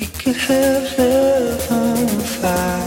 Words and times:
We 0.00 0.06
could 0.06 0.36
have 0.36 0.98
love 0.98 1.72
on 1.72 2.20
fire. 2.20 2.77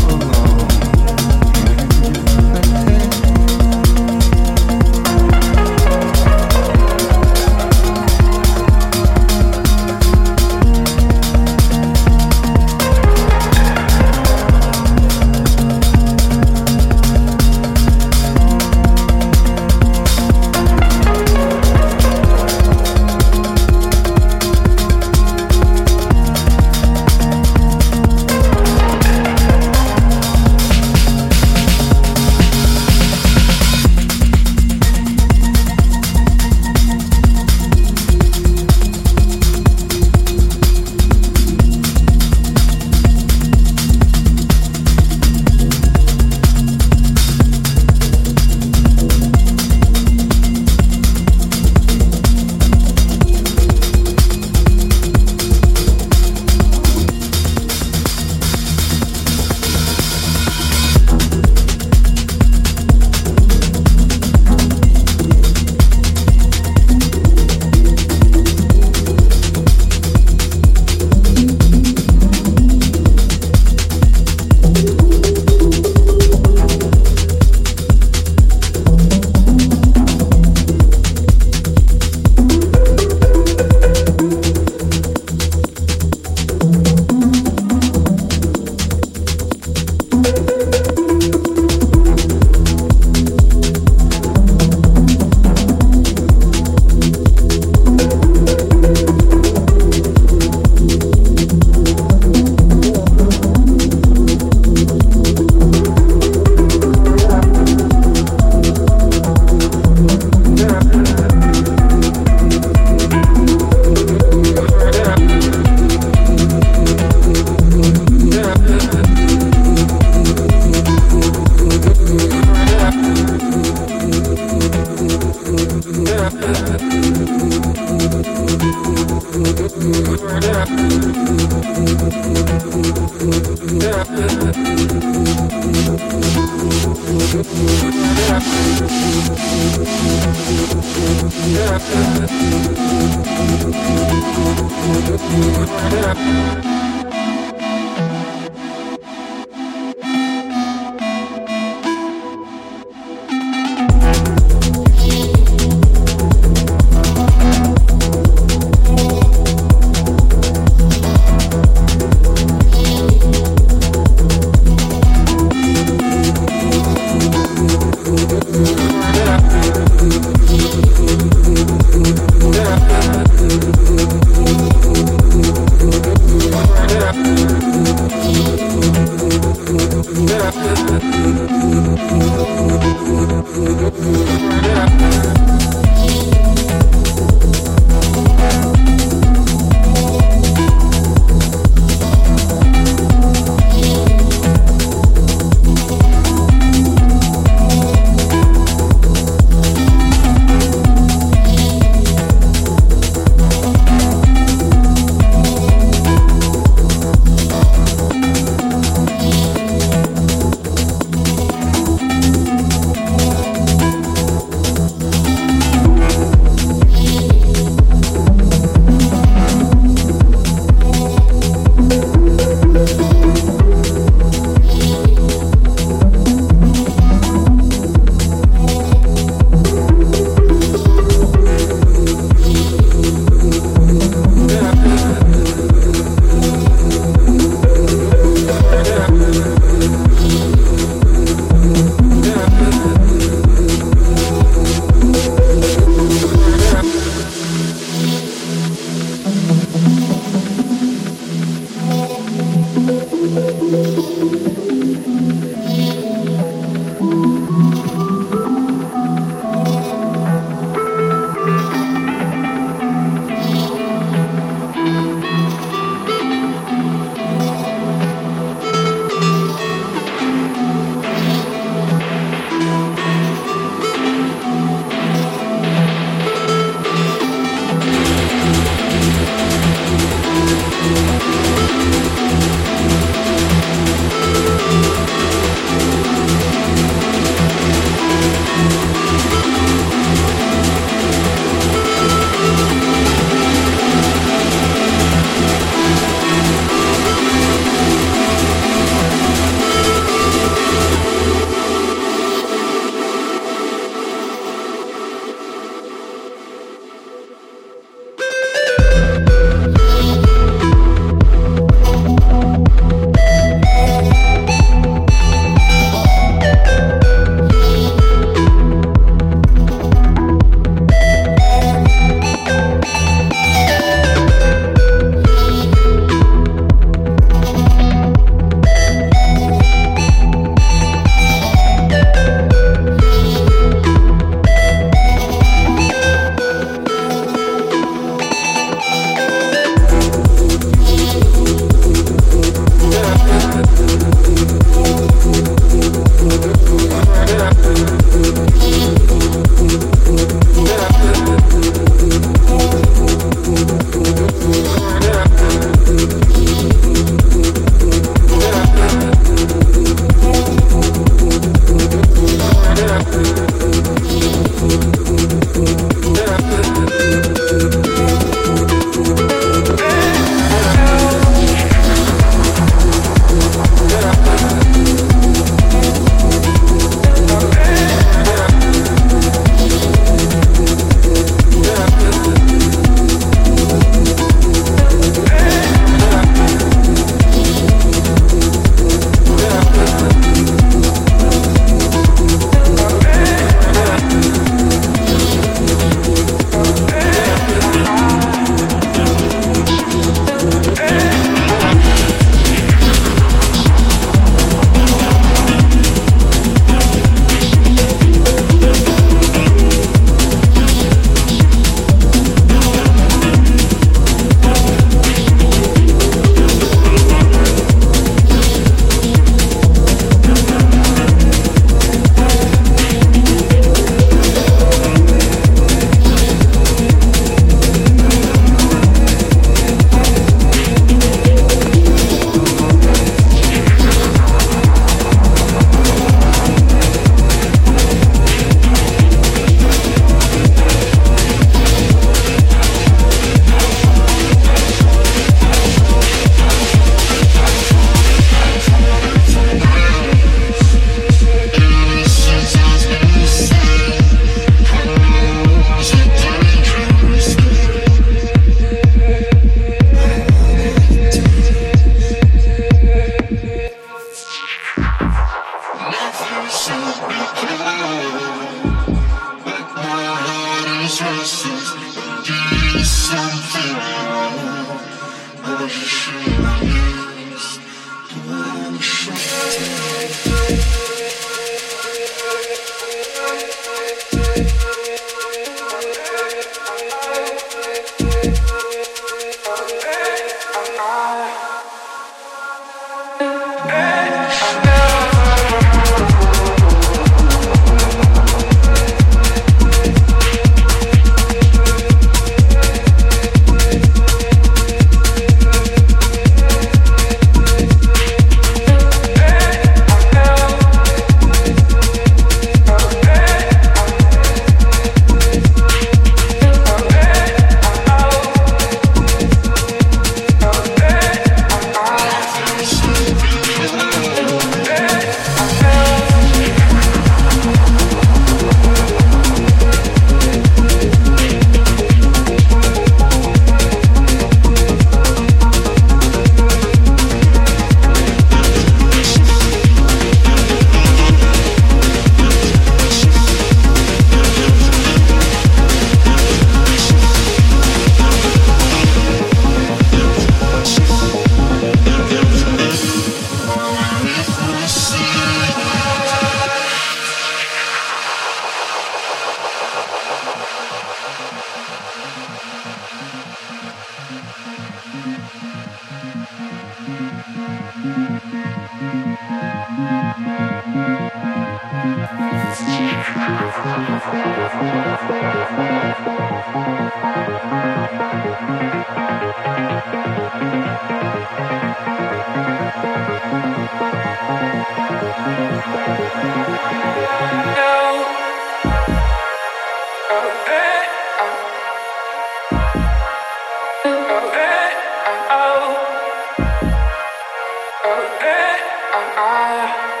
Shadow, 599.51 600.00